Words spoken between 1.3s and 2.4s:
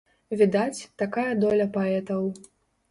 доля паэтаў.